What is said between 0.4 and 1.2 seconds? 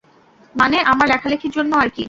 মানে, আমার